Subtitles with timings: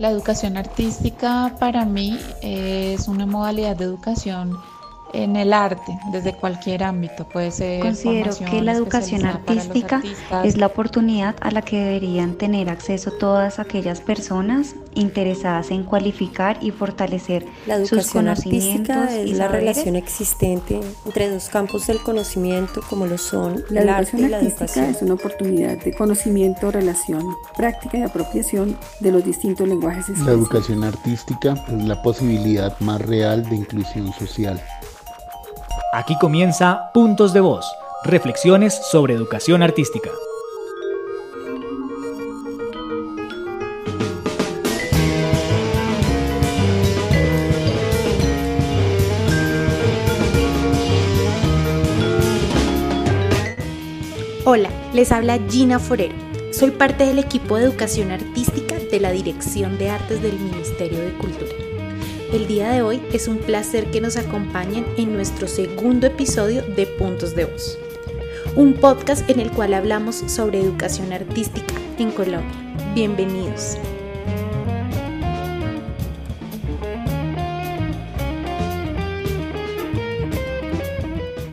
[0.00, 4.58] La educación artística para mí es una modalidad de educación
[5.12, 7.80] en el arte, desde cualquier ámbito, puede ser.
[7.80, 10.02] Considero que la educación artística
[10.44, 16.58] es la oportunidad a la que deberían tener acceso todas aquellas personas interesadas en cualificar
[16.60, 17.46] y fortalecer
[17.84, 18.96] sus conocimientos.
[19.12, 24.34] es la relación existente entre dos campos del conocimiento, como lo son la educación y
[24.34, 30.18] artística es una oportunidad de conocimiento, relación, práctica y apropiación de los distintos lenguajes.
[30.20, 34.60] La educación artística es la posibilidad más real de inclusión social.
[35.92, 37.66] Aquí comienza Puntos de Voz,
[38.04, 40.08] reflexiones sobre educación artística.
[54.44, 56.14] Hola, les habla Gina Forero.
[56.52, 61.18] Soy parte del equipo de educación artística de la Dirección de Artes del Ministerio de
[61.18, 61.59] Cultura.
[62.32, 66.86] El día de hoy es un placer que nos acompañen en nuestro segundo episodio de
[66.86, 67.76] Puntos de Voz,
[68.54, 72.54] un podcast en el cual hablamos sobre educación artística en Colombia.
[72.94, 73.78] Bienvenidos.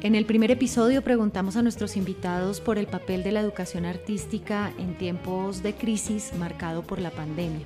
[0.04, 4.72] En el primer episodio preguntamos a nuestros invitados por el papel de la educación artística
[4.78, 7.66] en tiempos de crisis marcado por la pandemia.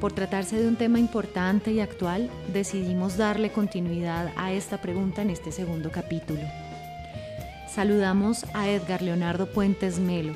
[0.00, 5.28] Por tratarse de un tema importante y actual, decidimos darle continuidad a esta pregunta en
[5.28, 6.40] este segundo capítulo.
[7.68, 10.32] Saludamos a Edgar Leonardo Puentes Melo,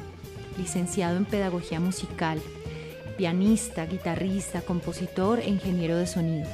[0.58, 2.42] licenciado en Pedagogía Musical,
[3.16, 6.46] pianista, guitarrista, compositor e ingeniero de sonido.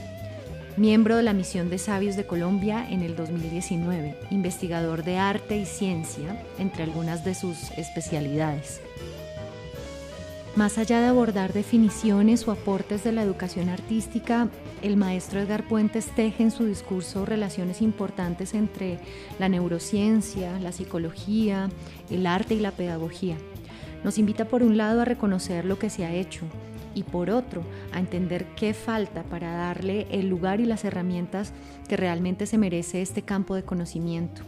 [0.77, 5.67] Miembro de la Misión de Sabios de Colombia en el 2019, investigador de arte y
[5.67, 8.81] ciencia, entre algunas de sus especialidades.
[10.57, 14.49] Más allá de abordar definiciones o aportes de la educación artística,
[14.83, 18.99] el maestro Edgar Puentes teje en su discurso relaciones importantes entre
[19.39, 21.69] la neurociencia, la psicología,
[22.11, 23.37] el arte y la pedagogía.
[24.03, 26.45] Nos invita por un lado a reconocer lo que se ha hecho
[26.97, 27.63] y por otro
[27.93, 31.53] a entender qué falta para darle el lugar y las herramientas
[31.89, 34.43] que realmente se merece este campo de conocimiento.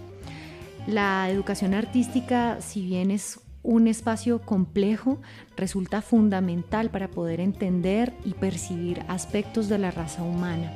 [0.89, 5.19] La educación artística, si bien es un espacio complejo
[5.57, 10.73] resulta fundamental para poder entender y percibir aspectos de la raza humana.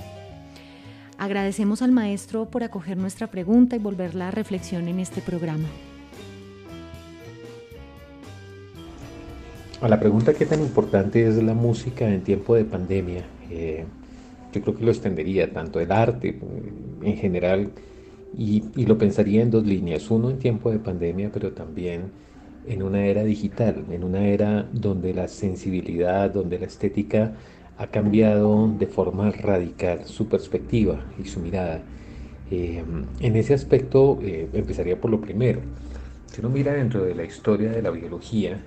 [1.19, 5.69] Agradecemos al maestro por acoger nuestra pregunta y volver la reflexión en este programa.
[9.81, 13.85] A la pregunta qué tan importante es la música en tiempo de pandemia, eh,
[14.53, 16.39] yo creo que lo extendería tanto el arte
[17.03, 17.71] en general
[18.37, 22.11] y, y lo pensaría en dos líneas, uno en tiempo de pandemia, pero también
[22.67, 27.35] en una era digital, en una era donde la sensibilidad, donde la estética
[27.79, 31.83] ha cambiado de forma radical su perspectiva y su mirada.
[32.51, 32.83] Eh,
[33.21, 35.61] en ese aspecto eh, empezaría por lo primero.
[36.27, 38.61] Si uno mira dentro de la historia de la biología,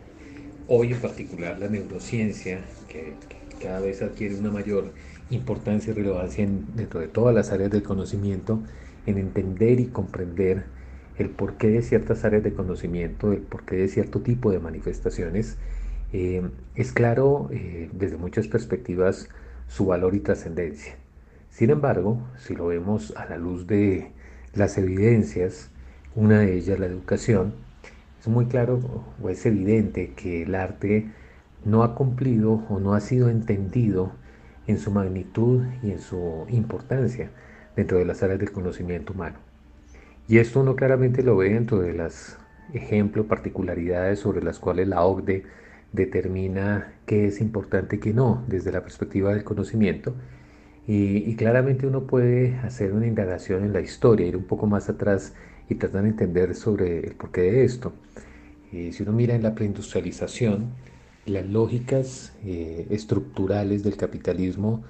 [0.68, 3.14] hoy en particular la neurociencia, que,
[3.62, 4.94] cada vez adquiere una mayor
[5.30, 8.64] importancia y relevancia dentro de todas las áreas del conocimiento,
[9.06, 10.64] en entender y comprender
[11.20, 15.58] el porqué de ciertas áreas de conocimiento, el porqué de cierto tipo de manifestaciones,
[16.14, 16.42] eh,
[16.76, 19.30] es claro eh, desde muchas perspectivas
[19.68, 20.96] su valor y trascendencia.
[21.50, 24.12] Sin embargo, si lo vemos a la luz de
[24.56, 25.70] las evidencias,
[26.16, 27.54] una de ellas la educación,
[28.20, 28.80] es muy claro
[29.22, 31.10] o es evidente que el arte
[31.66, 34.14] no ha cumplido o no ha sido entendido
[34.68, 37.30] en su magnitud y en su importancia
[37.76, 39.49] dentro de las áreas del conocimiento humano.
[40.30, 42.38] Y esto uno claramente lo ve dentro de las
[42.72, 45.44] ejemplos, particularidades sobre las cuales la OCDE
[45.92, 50.14] determina qué es importante y qué no desde la perspectiva del conocimiento.
[50.88, 55.34] Y, claramente uno puede hacer una indagación en la historia, ir un poco más atrás
[55.68, 57.94] y tratar de entender sobre el porqué de esto.
[58.72, 60.74] Si uno mira en la preindustrialización,
[61.26, 64.84] las lógicas eh, estructurales del capitalismo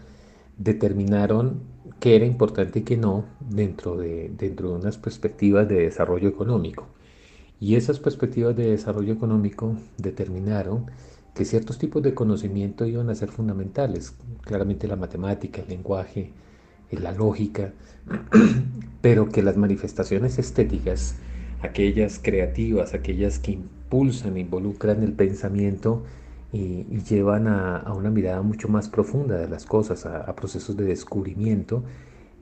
[0.58, 1.62] determinaron
[2.00, 6.88] qué era importante y qué no dentro de, dentro de unas perspectivas de desarrollo económico.
[7.60, 10.86] Y esas perspectivas de desarrollo económico determinaron
[11.36, 16.32] que ciertos tipos de conocimiento iban a ser fundamentales, claramente la matemática, el lenguaje,
[16.90, 17.74] eh, la lógica,
[19.02, 21.16] pero que las manifestaciones estéticas,
[21.62, 26.04] aquellas creativas, aquellas que impulsan, involucran el pensamiento,
[26.52, 31.84] y, llevan a, una mirada mucho más profunda de las cosas, a, procesos de descubrimiento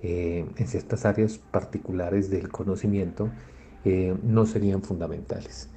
[0.01, 3.29] eh, en ciertas áreas particulares del conocimiento,
[3.83, 5.69] eh, no serían fundamentales.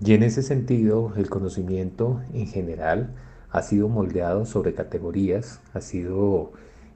[0.00, 3.14] Y en ese sentido, el conocimiento en general
[3.50, 6.52] ha sido moldeado sobre categorías, ha sido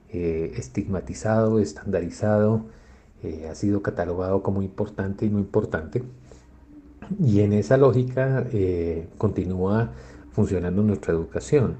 [0.09, 2.65] eh, estigmatizado, estandarizado,
[3.51, 6.03] ha sido catalogado como importante y no importante.
[7.21, 8.45] Y en esa lógica
[9.17, 9.91] continúa
[10.39, 11.75] funcionando nuestra educación.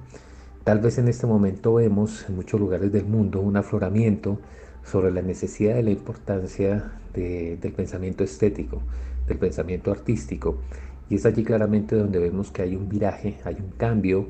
[0.66, 4.38] Tal vez en este momento vemos en muchos lugares del mundo un afloramiento
[4.84, 8.82] sobre la necesidad de la importancia del pensamiento estético,
[9.30, 10.58] del pensamiento artístico.
[11.10, 14.28] Y es allí claramente donde vemos que hay un viraje, hay un cambio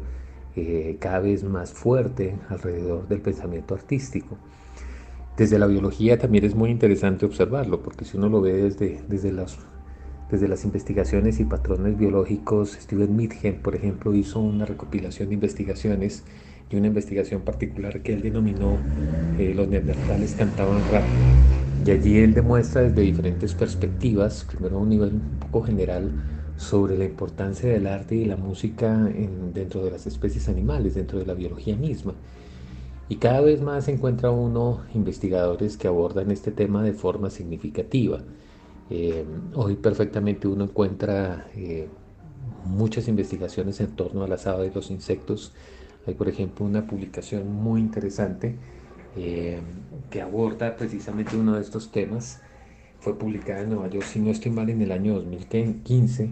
[0.56, 4.38] eh, cada vez más fuerte alrededor del pensamiento artístico.
[5.38, 9.32] Desde la biología también es muy interesante observarlo, porque si uno lo ve desde, desde,
[9.32, 9.58] las,
[10.32, 16.24] desde las investigaciones y patrones biológicos, Steven Mitgen, por ejemplo, hizo una recopilación de investigaciones
[16.70, 18.78] y una investigación particular que él denominó
[19.40, 21.04] eh, Los neandertales cantaban rap.
[21.86, 26.12] Y allí él demuestra desde diferentes perspectivas, primero a un nivel un poco general,
[26.58, 29.10] sobre la importancia del arte y la música
[29.54, 32.14] dentro de las especies animales, dentro de la biología misma.
[33.08, 38.22] Y cada vez más encuentra uno investigadores que abordan este tema de forma significativa.
[38.90, 41.88] Eh, hoy perfectamente uno encuentra eh,
[42.66, 45.54] muchas investigaciones en torno a las aves y los insectos.
[46.08, 48.56] Hay, por ejemplo, una publicación muy interesante
[49.16, 49.60] eh,
[50.10, 52.42] que aborda precisamente uno de estos temas.
[53.00, 56.32] Fue publicada en Nueva York, si no estoy mal, en el año 2015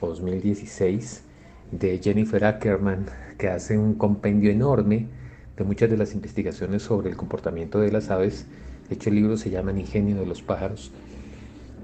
[0.00, 1.24] o 2016
[1.72, 3.06] de Jennifer Ackerman,
[3.36, 5.08] que hace un compendio enorme
[5.56, 8.46] de muchas de las investigaciones sobre el comportamiento de las aves.
[8.88, 10.92] De hecho, el libro se llama Ingenio de los pájaros.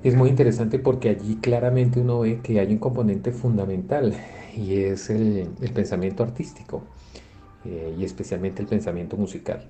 [0.04, 4.14] Es muy interesante porque allí claramente uno ve que hay un componente fundamental
[4.54, 6.82] y es el, pensamiento artístico
[7.64, 9.66] eh, y especialmente el pensamiento musical.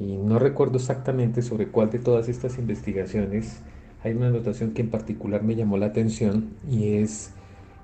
[0.00, 3.60] Y no recuerdo exactamente sobre cuál de todas estas investigaciones
[4.02, 7.32] hay una anotación que en particular me llamó la atención y es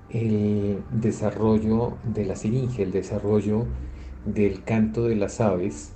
[0.09, 3.67] el desarrollo de la siringe, el desarrollo
[4.25, 5.91] del canto de las aves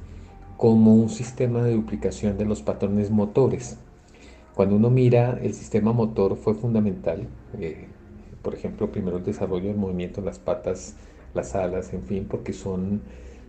[0.56, 3.80] como un sistema de duplicación de los patrones motores.
[4.60, 7.30] Cuando uno mira el sistema motor fue fundamental,
[7.62, 7.88] eh,
[8.42, 10.98] por ejemplo, primero el desarrollo del movimiento en las patas,
[11.34, 13.00] las alas, en fin, porque son,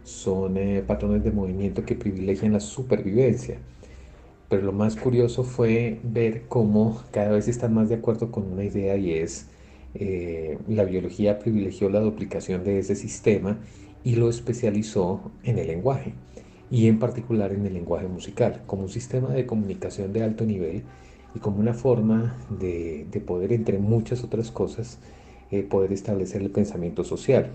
[0.05, 3.59] son eh, patrones de movimiento que privilegian la supervivencia.
[4.49, 8.63] Pero lo más curioso fue ver cómo cada vez están más de acuerdo con una
[8.63, 9.49] idea y es
[9.95, 13.59] eh, la biología privilegió la duplicación de ese sistema
[14.05, 16.15] y lo especializó en el lenguaje
[16.71, 20.85] y en particular en el lenguaje musical como un sistema de comunicación de alto nivel
[21.35, 24.99] y como una forma de, poder, entre muchas otras cosas,
[25.51, 27.51] eh, poder establecer el pensamiento social,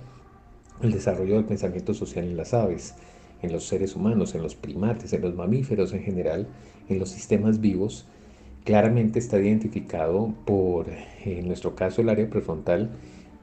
[0.82, 2.96] el desarrollo del pensamiento social en las aves,
[3.42, 6.48] en los seres humanos, en los primates, en los mamíferos en general,
[6.90, 8.06] en los sistemas vivos,
[8.64, 10.88] claramente está identificado por,
[11.24, 12.92] en nuestro caso, el área prefrontal,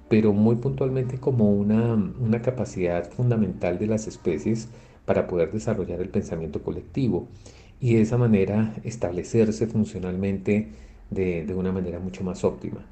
[0.08, 4.68] pero muy puntualmente como una, una capacidad fundamental de las especies
[5.04, 7.28] para poder desarrollar el pensamiento colectivo
[7.81, 10.69] y de esa manera establecerse funcionalmente
[11.10, 12.87] de, de una manera mucho más óptima.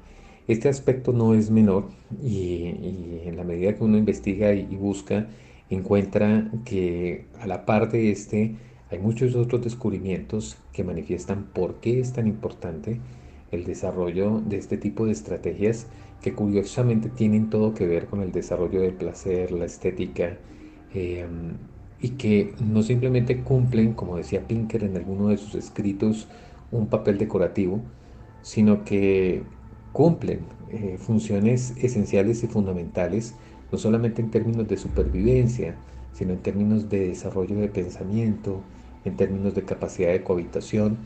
[0.47, 1.89] Este aspecto no es menor
[2.21, 5.27] y, y, en la medida que uno investiga y busca,
[5.69, 8.55] encuentra que a la par de este
[8.89, 12.99] hay muchos otros descubrimientos que manifiestan por qué es tan importante
[13.51, 15.87] el desarrollo de este tipo de estrategias
[16.21, 20.37] que curiosamente tienen todo que ver con el desarrollo del placer, la estética,
[20.93, 21.57] em,
[22.01, 26.27] y que no simplemente cumplen, como decía Pinker en alguno de sus escritos,
[26.71, 27.81] un papel decorativo,
[28.41, 29.43] sino que
[29.93, 30.39] cumplen
[30.69, 33.35] eh, funciones esenciales y fundamentales,
[33.71, 35.75] no solamente en términos de supervivencia,
[36.13, 38.61] sino en términos de desarrollo de pensamiento,
[39.05, 40.97] en términos de capacidad de cohabitación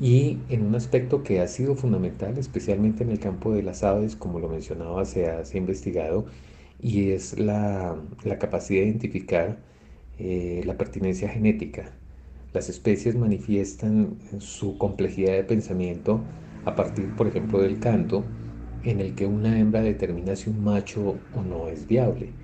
[0.00, 4.14] y en un aspecto que ha sido fundamental, especialmente en el campo de las aves,
[4.14, 6.26] como lo mencionaba, se ha, investigado,
[6.80, 7.96] y es la,
[8.38, 9.58] capacidad de identificar
[10.18, 11.92] eh, la pertinencia genética.
[12.52, 16.24] Las especies manifiestan su complejidad de pensamiento
[16.64, 18.24] a partir, por ejemplo, del canto,
[18.82, 22.36] en el que una hembra determina si un macho o no es viable.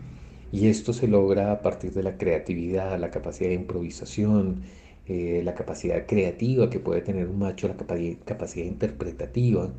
[0.51, 4.63] Y esto se logra a partir de la creatividad, la capacidad de improvisación,
[5.07, 9.75] eh, la capacidad creativa que puede tener un macho, la capacidad interpretativa,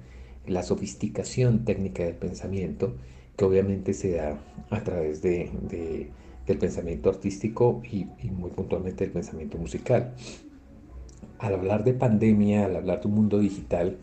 [0.45, 2.95] la sofisticación técnica del pensamiento,
[3.35, 6.11] que obviamente se da a través de,
[6.47, 10.13] del pensamiento artístico y, muy puntualmente del pensamiento musical.
[11.39, 13.97] Al hablar de pandemia, al hablar de un mundo digital,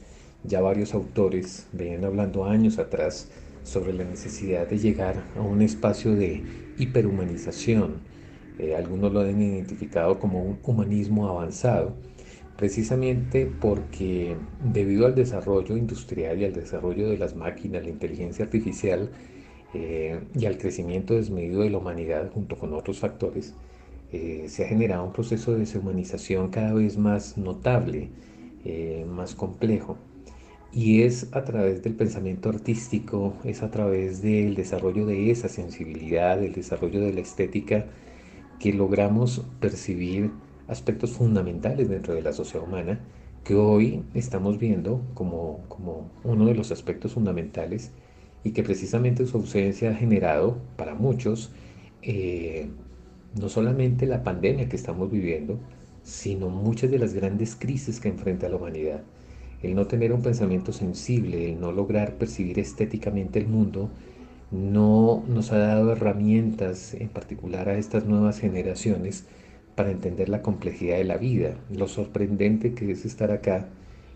[0.44, 3.30] ya varios autores venían hablando años atrás
[3.62, 6.42] sobre la necesidad de llegar a un espacio de
[6.78, 8.00] hiperhumanización,
[8.58, 11.94] eh, algunos lo han identificado como un humanismo avanzado,
[12.56, 14.36] precisamente porque
[14.72, 19.10] debido al desarrollo industrial y al desarrollo de las máquinas, la inteligencia artificial,
[19.74, 23.54] eh, y al crecimiento desmedido de la humanidad junto con otros factores,
[24.12, 28.10] eh, se ha generado un proceso de deshumanización cada vez más notable,
[28.64, 29.96] eh, más complejo.
[30.72, 36.38] Y es a través del pensamiento artístico, es a través del desarrollo de esa sensibilidad,
[36.38, 37.86] del desarrollo de la estética,
[38.58, 40.30] que logramos percibir
[40.68, 43.00] aspectos fundamentales dentro de la sociedad humana
[43.44, 47.90] que hoy estamos viendo como, como uno de los aspectos fundamentales
[48.44, 51.50] y que precisamente su ausencia ha generado para muchos
[52.02, 52.68] eh,
[53.38, 55.58] no solamente la pandemia que estamos viviendo,
[56.02, 59.02] sino muchas de las grandes crisis que enfrenta la humanidad.
[59.62, 63.90] El no tener un pensamiento sensible, el no lograr percibir estéticamente el mundo,
[64.50, 69.24] no nos ha dado herramientas, en particular a estas nuevas generaciones,
[69.76, 73.68] para entender la complejidad de la vida, lo sorprendente que es estar acá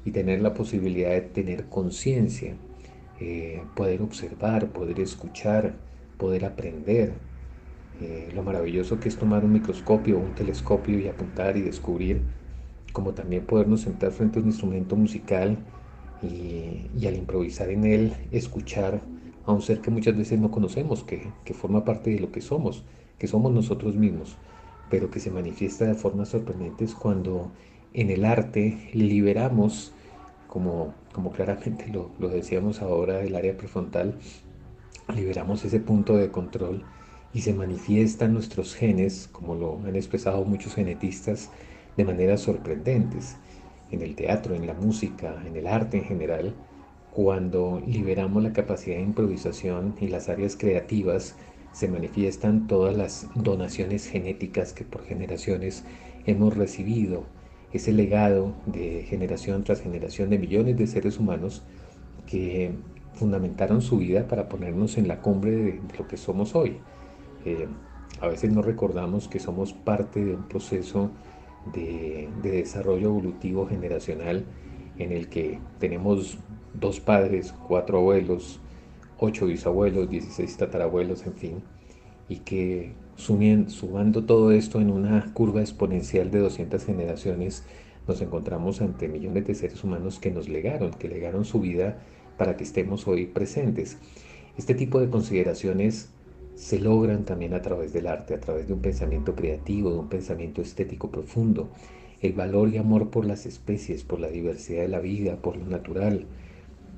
[0.04, 2.54] y tener la posibilidad de tener conciencia,
[3.16, 5.85] eh, poder observar, poder escuchar,
[6.16, 7.26] poder aprender.
[7.92, 12.35] Eh, lo maravilloso que es tomar un microscopio o un telescopio y apuntar y descubrir,
[12.92, 15.66] como también podernos sentar frente a un instrumento musical
[16.20, 19.11] y, y al improvisar en él, escuchar
[19.42, 22.40] a un ser que muchas veces no conocemos, que, que forma parte de lo que
[22.42, 22.87] somos,
[23.18, 24.42] que somos nosotros mismos,
[24.88, 27.54] pero que se manifiesta de formas sorprendentes cuando
[27.92, 29.95] en el arte liberamos,
[31.12, 34.14] como, claramente lo, lo decíamos ahora del área prefrontal,
[35.14, 36.82] liberamos ese punto de control
[37.34, 41.50] y se manifiestan nuestros genes, como lo han expresado muchos genetistas,
[41.98, 43.36] de maneras sorprendentes.
[43.90, 46.54] En el teatro, en la música, en el arte en general,
[47.12, 51.36] cuando liberamos la capacidad de improvisación y las áreas creativas,
[51.72, 55.84] se manifiestan todas las donaciones genéticas que por generaciones
[56.25, 57.25] hemos recibido,
[57.76, 61.62] ese legado de generación tras generación de millones de seres humanos
[62.26, 62.73] que
[63.14, 66.78] fundamentaron su vida para ponernos en la cumbre de, lo que somos hoy.
[67.45, 67.66] Eh,
[68.21, 71.11] a veces no recordamos que somos parte de un proceso
[71.73, 74.45] de, de desarrollo evolutivo generacional
[74.99, 76.38] en el que tenemos
[76.75, 78.61] dos padres, cuatro abuelos,
[79.18, 81.62] ocho bisabuelos, 16 tatarabuelos, en fin,
[82.28, 87.64] y que sumando todo esto en una curva exponencial de 200 generaciones,
[88.06, 91.99] nos encontramos ante millones de seres humanos que nos legaron, que legaron su vida
[92.37, 93.99] para que estemos hoy presentes.
[94.56, 96.11] Este tipo de consideraciones
[96.54, 100.08] se logran también a través del arte, a través de un pensamiento creativo, de un
[100.08, 101.68] pensamiento estético profundo,
[102.23, 105.66] el valor y amor por las especies, por la diversidad de la vida, por lo
[105.66, 106.26] natural,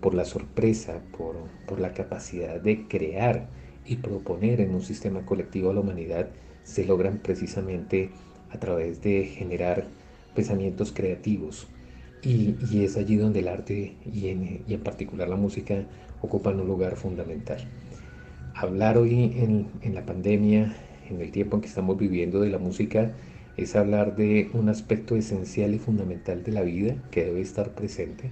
[0.01, 3.49] por la sorpresa, por, la capacidad de crear
[3.89, 6.29] y proponer en un sistema colectivo a la humanidad,
[6.63, 8.11] se logran precisamente
[8.51, 9.85] a través de generar
[10.35, 11.67] pensamientos creativos.
[12.23, 15.87] Y, es allí donde el arte y en, particular la música
[16.21, 17.59] ocupan un lugar fundamental.
[18.55, 20.75] Hablar hoy en, en la pandemia,
[21.09, 23.13] en el tiempo en que estamos viviendo de la música,
[23.57, 28.31] es hablar de un aspecto esencial y fundamental de la vida que debe estar presente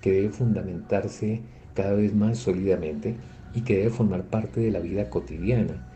[0.00, 1.40] que debe fundamentarse
[1.74, 3.16] cada vez más sólidamente
[3.52, 5.86] y que debe formar parte de la vida cotidiana.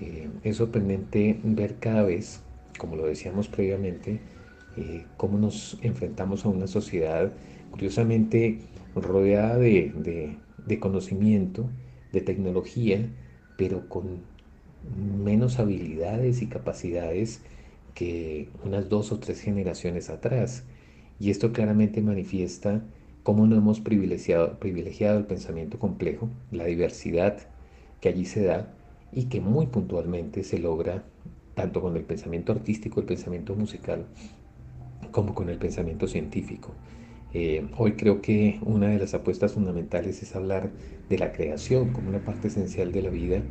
[0.00, 2.42] Eh, es sorprendente ver cada vez,
[2.78, 4.20] como lo decíamos previamente,
[4.76, 7.32] eh, cómo nos enfrentamos a una sociedad
[7.70, 8.60] curiosamente
[8.94, 11.70] rodeada de, de conocimiento,
[12.12, 13.10] de tecnología,
[13.56, 14.22] pero con
[14.82, 17.42] menos habilidades y capacidades
[17.94, 20.64] que unas dos o tres generaciones atrás.
[21.18, 22.82] Y esto claramente manifiesta
[23.28, 27.36] cómo no hemos privilegiado, privilegiado el pensamiento complejo, la diversidad
[28.00, 28.72] que allí se da
[29.12, 31.04] y que muy puntualmente se logra
[31.52, 34.06] tanto con el pensamiento artístico, el pensamiento musical,
[35.10, 36.72] como con el pensamiento científico.
[37.34, 40.70] Eh, hoy creo que una de las apuestas fundamentales es hablar
[41.10, 43.42] de la creación como una parte esencial de la vida.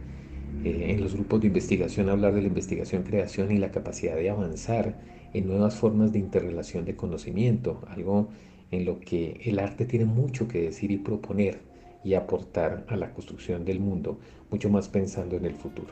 [0.63, 4.31] Eh, en los grupos de investigación hablar de la investigación, creación y la capacidad de
[4.31, 4.97] avanzar
[5.33, 8.29] en nuevas formas de interrelación de conocimiento, algo
[8.71, 11.59] en lo que el arte tiene mucho que decir y proponer
[12.03, 14.19] y aportar a la construcción del mundo,
[14.49, 15.89] mucho más pensando en el futuro.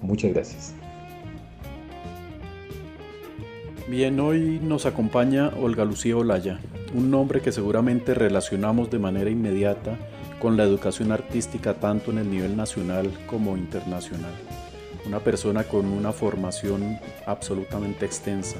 [0.00, 0.74] Muchas gracias.
[3.88, 6.60] Bien, hoy nos acompaña Olga Lucía Olaya,
[6.94, 9.96] un nombre que seguramente relacionamos de manera inmediata
[10.40, 14.32] con la educación artística tanto en el nivel nacional como internacional.
[15.06, 18.58] Una persona con una formación absolutamente extensa,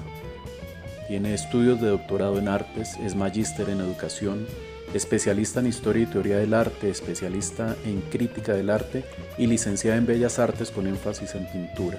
[1.09, 4.47] tiene estudios de doctorado en artes, es magíster en educación,
[4.93, 9.05] especialista en historia y teoría del arte, especialista en crítica del arte
[9.39, 11.99] y licenciada en bellas artes con énfasis en pintura.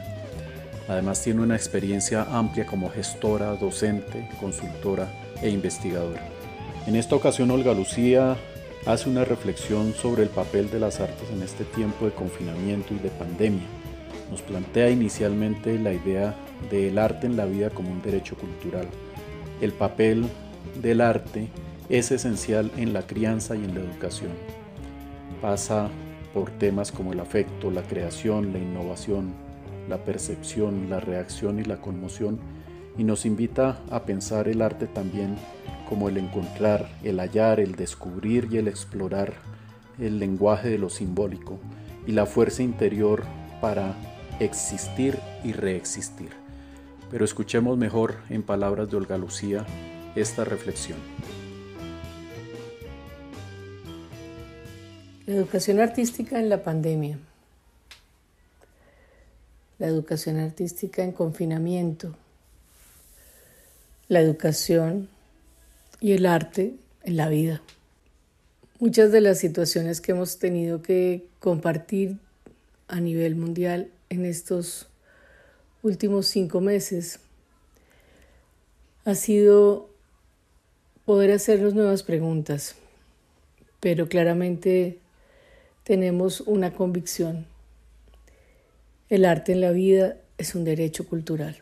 [0.87, 5.07] Además tiene una experiencia amplia como gestora, docente, consultora
[5.41, 6.21] e investigadora.
[6.85, 8.37] En esta ocasión Olga Lucía
[8.85, 12.99] hace una reflexión sobre el papel de las artes en este tiempo de confinamiento y
[12.99, 13.65] de pandemia.
[14.29, 16.35] Nos plantea inicialmente la idea
[16.69, 18.87] del arte en la vida como un derecho cultural.
[19.61, 20.25] El papel
[20.81, 21.47] del arte
[21.89, 24.31] es esencial en la crianza y en la educación.
[25.41, 25.89] Pasa
[26.33, 29.33] por temas como el afecto, la creación, la innovación,
[29.87, 32.39] la percepción, la reacción y la conmoción
[32.97, 35.35] y nos invita a pensar el arte también
[35.87, 39.33] como el encontrar, el hallar, el descubrir y el explorar
[39.99, 41.59] el lenguaje de lo simbólico
[42.05, 43.23] y la fuerza interior
[43.61, 43.95] para
[44.39, 46.29] existir y reexistir.
[47.11, 49.65] Pero escuchemos mejor en palabras de Olga Lucía
[50.15, 50.97] esta reflexión.
[55.25, 57.19] La educación artística en la pandemia.
[59.77, 62.15] La educación artística en confinamiento.
[64.07, 65.09] La educación
[65.99, 67.61] y el arte en la vida.
[68.79, 72.17] Muchas de las situaciones que hemos tenido que compartir
[72.87, 74.88] a nivel mundial en estos
[75.81, 77.19] últimos cinco meses
[79.05, 79.89] ha sido
[81.05, 82.75] poder hacernos nuevas preguntas,
[83.79, 84.99] pero claramente
[85.83, 87.45] tenemos una convicción.
[89.09, 91.57] El arte en la vida es un derecho cultural.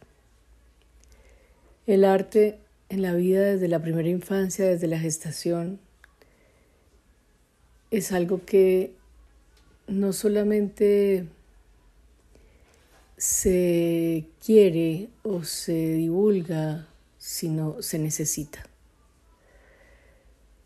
[1.86, 2.59] El arte
[2.89, 5.79] en la vida desde la primera infancia, desde la gestación,
[7.91, 8.91] es algo que
[9.88, 11.25] no solamente
[13.17, 18.63] se quiere o se divulga, sino se necesita.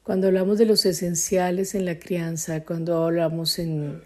[0.03, 4.01] Cuando hablamos de los esenciales en la crianza, cuando hablamos de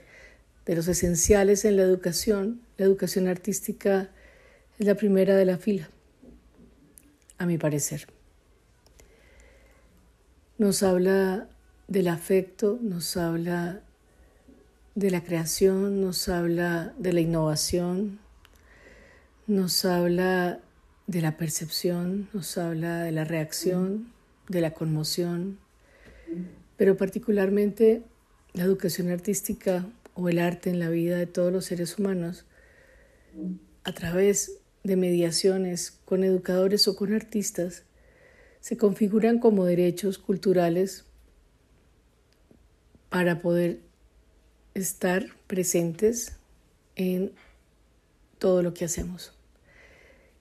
[0.75, 4.11] los esenciales en la educación, la educación artística
[4.77, 5.89] es la primera de la fila
[7.37, 8.07] a mi parecer.
[10.57, 11.49] Nos habla
[11.87, 13.81] del afecto, nos habla
[14.93, 18.19] de la creación, nos habla de la innovación,
[19.47, 20.59] nos habla
[21.07, 24.11] de la percepción, nos habla de la reacción,
[24.49, 25.59] de la conmoción,
[26.77, 28.03] pero particularmente
[28.53, 32.45] la educación artística o el arte en la vida de todos los seres humanos
[33.83, 37.83] a través de mediaciones con educadores o con artistas
[38.61, 41.05] se configuran como derechos culturales
[43.09, 43.79] para poder
[44.73, 46.37] estar presentes
[46.95, 47.31] en
[48.39, 49.34] todo lo que hacemos.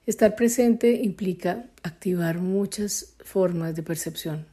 [0.05, 4.45] Estar presente implica activar muchas formas de percepción.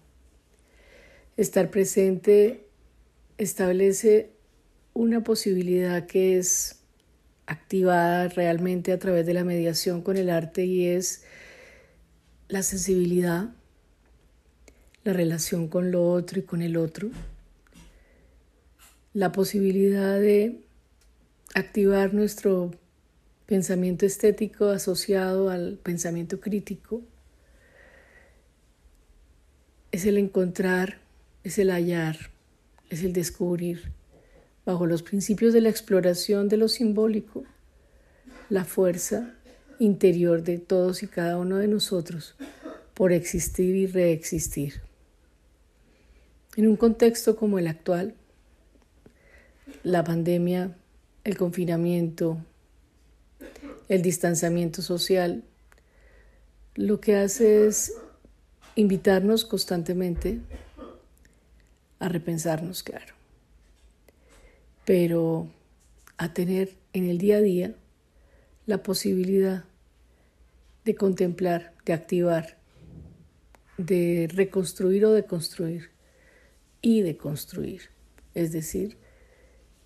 [1.36, 2.66] Estar presente
[3.36, 4.30] establece
[4.94, 6.80] una posibilidad que es
[7.44, 11.24] activada realmente a través de la mediación con el arte y es
[12.48, 13.50] la sensibilidad,
[15.04, 17.10] la relación con lo otro y con el otro,
[19.12, 20.60] la posibilidad de
[21.54, 22.70] activar nuestro
[23.46, 27.02] pensamiento estético asociado al pensamiento crítico,
[29.90, 31.00] es el encontrar,
[31.44, 32.16] es el hallar,
[32.88, 33.92] es el descubrir
[34.64, 37.44] bajo los principios de la exploración de lo simbólico,
[38.48, 39.34] la fuerza
[39.78, 42.36] interior de todos y cada uno de nosotros
[42.94, 44.80] por existir y reexistir.
[46.56, 48.14] En un contexto como el actual,
[49.82, 50.76] la pandemia,
[51.24, 52.38] el confinamiento,
[53.88, 55.44] el distanciamiento social,
[56.74, 57.92] lo que hace es
[58.74, 60.40] invitarnos constantemente
[61.98, 63.22] a repensarnos, claro
[64.84, 65.48] pero
[66.16, 67.74] a tener en el día a día
[68.66, 69.64] la posibilidad
[70.84, 72.58] de contemplar, de activar,
[73.78, 75.90] de reconstruir o de construir
[76.80, 77.90] y de construir.
[78.34, 78.96] Es decir,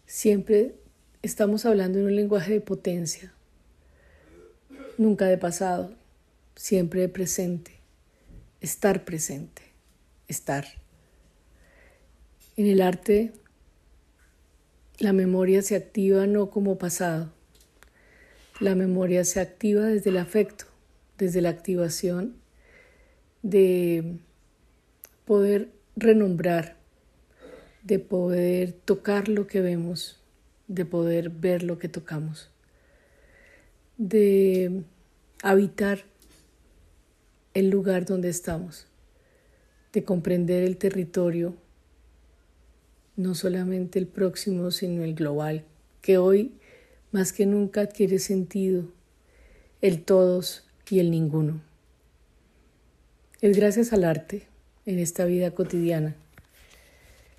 [0.07, 0.75] siempre
[1.23, 3.35] estamos hablando en un lenguaje de potencia,
[4.99, 5.95] nunca de pasado,
[6.55, 7.81] siempre de presente,
[8.61, 9.63] estar presente,
[10.29, 10.67] estar.
[12.57, 13.33] En el arte
[14.99, 17.31] la memoria se activa no como pasado.
[18.61, 20.65] La memoria se activa desde el afecto,
[21.19, 22.37] desde la activación
[23.43, 24.17] de
[25.27, 26.77] poder renombrar,
[27.83, 30.19] de poder tocar lo que vemos,
[30.67, 32.51] de poder ver lo que tocamos,
[33.97, 34.83] de
[35.43, 36.05] habitar
[37.55, 38.87] el lugar donde estamos,
[39.93, 41.55] de comprender el territorio
[43.17, 45.65] no solamente el próximo, sino el global,
[46.03, 46.53] que hoy
[47.13, 48.85] más que nunca adquiere sentido,
[49.81, 51.63] el todos y el ninguno.
[53.41, 54.47] Es gracias al arte
[54.85, 56.15] en esta vida cotidiana,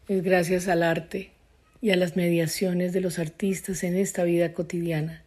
[0.07, 1.31] Es gracias al arte
[1.81, 5.23] y a las mediaciones de los artistas en esta vida cotidiana,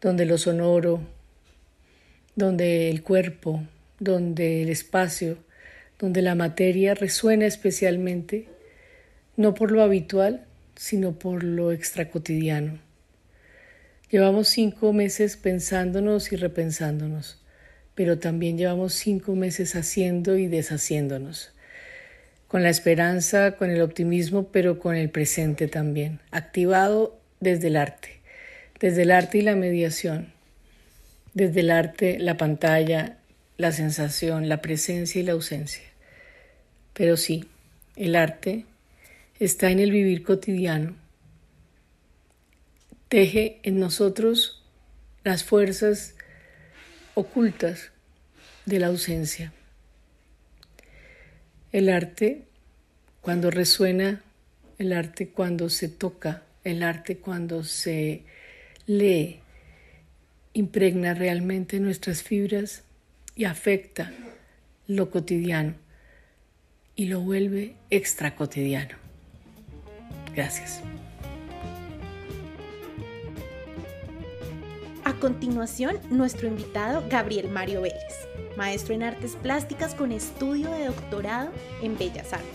[0.00, 1.00] donde lo sonoro,
[2.34, 3.62] donde el cuerpo,
[3.98, 5.38] donde el espacio,
[5.98, 8.48] donde la materia resuena especialmente,
[9.36, 12.78] no por lo habitual, sino por lo extracotidiano.
[14.10, 17.40] Llevamos cinco meses pensándonos y repensándonos,
[17.94, 21.52] pero también llevamos cinco meses haciendo y deshaciéndonos,
[22.48, 28.19] con la esperanza, con el optimismo, pero con el presente también, activado desde el arte,
[28.80, 30.32] desde el arte y la mediación,
[31.34, 33.18] desde el arte, la pantalla,
[33.58, 35.84] la sensación, la presencia y la ausencia.
[36.94, 37.46] Pero sí,
[37.96, 38.64] el arte
[39.38, 40.96] está en el vivir cotidiano.
[43.08, 44.62] Teje en nosotros
[45.24, 46.14] las fuerzas
[47.14, 47.90] ocultas
[48.64, 49.52] de la ausencia.
[51.72, 52.46] El arte
[53.20, 54.22] cuando resuena,
[54.78, 58.24] el arte cuando se toca, el arte cuando se
[58.90, 59.38] lee,
[60.52, 62.82] impregna realmente nuestras fibras
[63.36, 64.12] y afecta
[64.88, 65.74] lo cotidiano
[66.96, 68.96] y lo vuelve extra cotidiano.
[70.34, 70.80] Gracias.
[75.04, 78.26] A continuación, nuestro invitado Gabriel Mario Vélez,
[78.56, 82.48] maestro en artes plásticas con estudio de doctorado en Bellas Artes.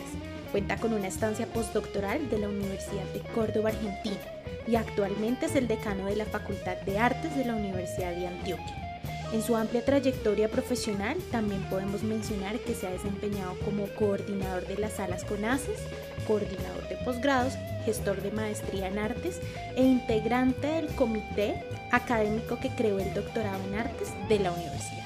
[0.51, 4.19] Cuenta con una estancia postdoctoral de la Universidad de Córdoba, Argentina,
[4.67, 8.85] y actualmente es el decano de la Facultad de Artes de la Universidad de Antioquia.
[9.33, 14.77] En su amplia trayectoria profesional también podemos mencionar que se ha desempeñado como coordinador de
[14.77, 15.79] las salas CONACES,
[16.27, 17.53] coordinador de posgrados,
[17.85, 19.41] gestor de maestría en artes
[19.75, 25.05] e integrante del comité académico que creó el doctorado en artes de la universidad.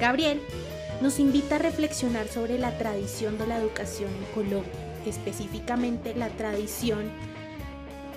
[0.00, 0.40] Gabriel
[1.00, 4.72] nos invita a reflexionar sobre la tradición de la educación en Colombia,
[5.06, 7.10] específicamente la tradición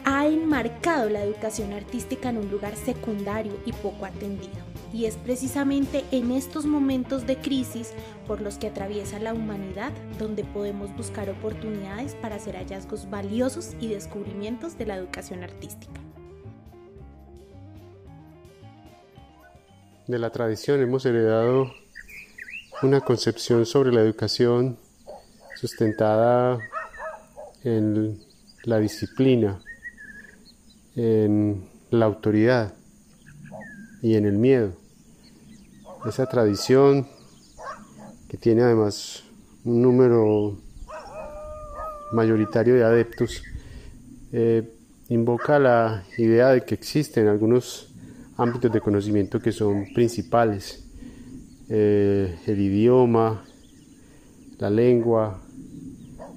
[0.05, 6.03] ha enmarcado la educación artística en un lugar secundario y poco atendido y es precisamente
[6.11, 7.93] en estos momentos de crisis
[8.27, 13.87] por los que atraviesa la humanidad donde podemos buscar oportunidades para hacer hallazgos valiosos y
[13.87, 15.99] descubrimientos de la educación artística.
[20.07, 21.71] De la tradición hemos heredado
[22.81, 24.77] una concepción sobre la educación
[25.55, 26.59] sustentada
[27.63, 28.19] en
[28.63, 29.61] la disciplina,
[30.95, 32.73] en la autoridad
[34.01, 34.73] y en el miedo.
[36.06, 37.08] Esa tradición
[38.27, 39.23] que tiene además
[39.63, 40.58] un número
[42.12, 43.43] mayoritario de adeptos,
[44.32, 44.69] eh,
[45.10, 47.93] invoca la idea de que existen algunos
[48.38, 50.86] ámbitos de conocimiento que son principales,
[51.69, 53.43] eh, el idioma,
[54.58, 55.41] la lengua,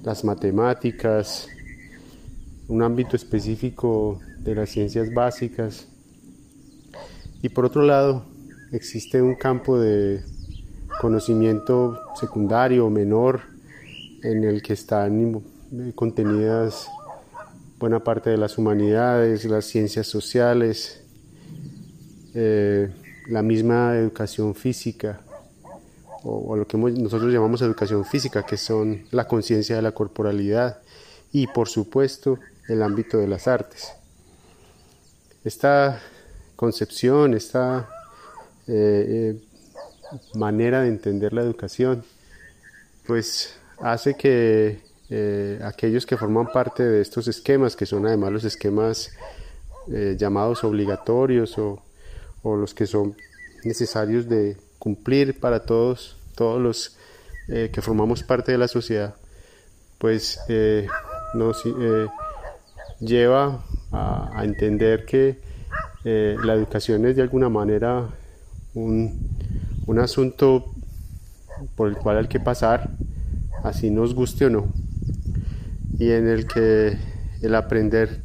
[0.03, 1.47] las matemáticas,
[2.67, 5.87] un ámbito específico de las ciencias básicas
[7.41, 8.23] y por otro lado
[8.71, 10.23] existe un campo de
[11.01, 13.41] conocimiento secundario o menor
[14.23, 15.43] en el que están
[15.95, 16.87] contenidas
[17.79, 21.03] buena parte de las humanidades, las ciencias sociales,
[22.33, 22.89] eh,
[23.27, 25.21] la misma educación física
[26.23, 30.79] o, lo que nosotros llamamos educación física, que son la conciencia de la corporalidad
[31.31, 33.93] y por supuesto el ámbito de las artes.
[35.45, 36.01] Esta
[36.55, 37.87] concepción, esta
[38.65, 39.41] eh, eh,
[40.33, 42.03] manera de entender la educación,
[43.05, 44.81] pues hace que
[45.11, 49.11] eh, aquellos que forman parte de estos esquemas, que son además los esquemas
[50.17, 51.79] llamados obligatorios o,
[52.43, 53.15] los que son
[53.63, 56.97] necesarios de cumplir para todos, todos los
[57.47, 59.13] que formamos parte de la sociedad,
[59.99, 60.39] pues
[61.35, 61.63] nos
[62.99, 65.39] lleva a, entender que
[66.03, 68.09] la educación es de alguna manera
[68.75, 70.73] un, asunto
[71.75, 72.91] por el cual hay que pasar,
[73.63, 74.67] así nos guste o no,
[75.97, 76.97] y en el que
[77.41, 78.21] el aprender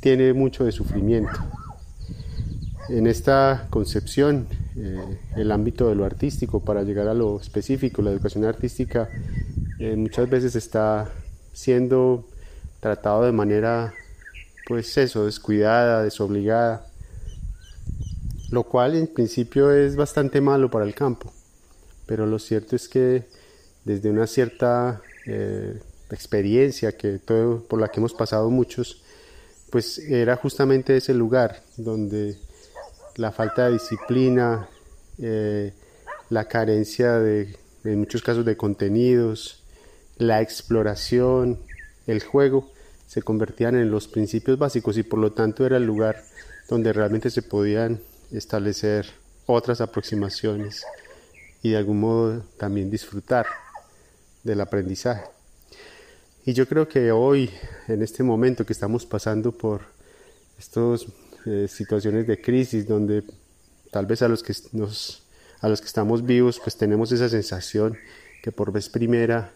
[0.00, 1.38] tiene mucho de sufrimiento.
[2.88, 8.10] En esta concepción, eh, el ámbito de lo artístico, para llegar a lo específico, la
[8.10, 9.08] educación artística,
[9.78, 11.08] eh, muchas veces está
[11.52, 12.26] siendo
[12.80, 13.94] tratado de manera,
[14.70, 16.86] pues eso, descuidada, desobligada,
[18.52, 21.32] lo cual en principio es bastante malo para el campo,
[22.06, 23.24] pero lo cierto es que
[23.84, 25.80] desde una cierta eh,
[26.12, 29.02] experiencia que todo, por la que hemos pasado muchos,
[29.70, 32.38] pues era justamente ese lugar donde
[33.16, 34.68] la falta de disciplina,
[35.18, 35.72] eh,
[36.28, 39.64] la carencia de, en muchos casos de contenidos,
[40.16, 41.58] la exploración,
[42.06, 42.70] el juego
[43.10, 46.22] se convertían en los principios básicos y por lo tanto era el lugar
[46.68, 49.04] donde realmente se podían establecer
[49.46, 50.84] otras aproximaciones
[51.60, 53.46] y de algún modo también disfrutar
[54.44, 55.24] del aprendizaje.
[56.46, 57.50] Y yo creo que hoy,
[57.88, 59.80] en este momento que estamos pasando por
[60.56, 61.04] estas
[61.46, 63.24] eh, situaciones de crisis, donde
[63.90, 65.24] tal vez a los que nos,
[65.60, 67.98] a los que estamos vivos, pues tenemos esa sensación
[68.40, 69.52] que por vez primera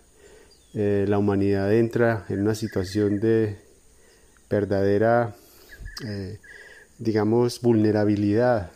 [0.74, 3.56] eh, la humanidad entra en una situación de
[4.50, 5.36] verdadera,
[6.04, 6.38] eh,
[6.98, 8.72] digamos, vulnerabilidad,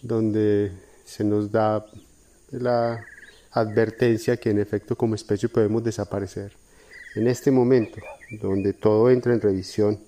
[0.00, 0.72] donde
[1.04, 1.84] se nos da
[2.50, 3.04] la
[3.50, 6.52] advertencia que en efecto como especie podemos desaparecer.
[7.14, 8.00] En este momento,
[8.40, 10.00] donde todo entra en revisión,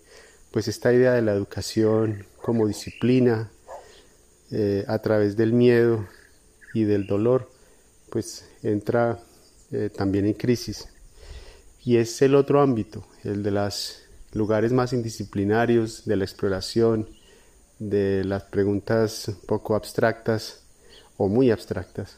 [0.50, 3.50] pues esta idea de la educación como disciplina
[4.50, 6.06] eh, a través del miedo
[6.72, 7.50] y del dolor,
[8.10, 9.20] pues entra
[9.76, 10.88] eh, también en crisis.
[11.84, 13.98] Y es el otro ámbito, el de los
[14.32, 17.06] lugares más indisciplinarios, de la exploración,
[17.78, 20.62] de las preguntas poco abstractas
[21.18, 22.16] o muy abstractas,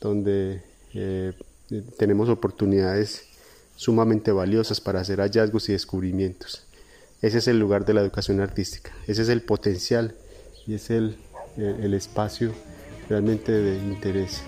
[0.00, 1.32] donde eh,
[1.96, 3.22] tenemos oportunidades
[3.76, 6.66] sumamente valiosas para hacer hallazgos y descubrimientos.
[7.22, 10.16] Ese es el lugar de la educación artística, ese es el potencial
[10.66, 11.16] y es el,
[11.56, 12.52] el espacio
[13.08, 14.42] realmente de interés.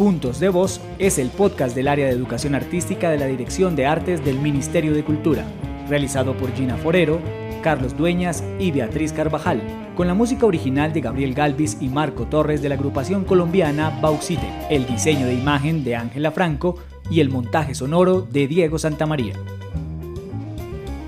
[0.00, 3.84] Puntos de Voz es el podcast del área de educación artística de la Dirección de
[3.84, 5.44] Artes del Ministerio de Cultura,
[5.90, 7.20] realizado por Gina Forero,
[7.62, 9.60] Carlos Dueñas y Beatriz Carvajal,
[9.94, 14.50] con la música original de Gabriel Galvis y Marco Torres de la agrupación colombiana Bauxite,
[14.70, 16.78] el diseño de imagen de Ángela Franco
[17.10, 19.34] y el montaje sonoro de Diego Santamaría.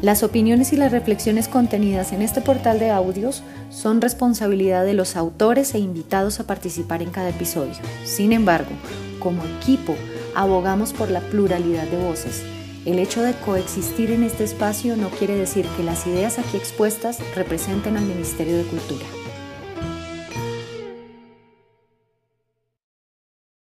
[0.03, 5.15] Las opiniones y las reflexiones contenidas en este portal de audios son responsabilidad de los
[5.15, 7.77] autores e invitados a participar en cada episodio.
[8.05, 8.73] Sin embargo,
[9.21, 9.95] como equipo,
[10.35, 12.43] abogamos por la pluralidad de voces.
[12.85, 17.21] El hecho de coexistir en este espacio no quiere decir que las ideas aquí expuestas
[17.37, 19.07] representen al Ministerio de Cultura.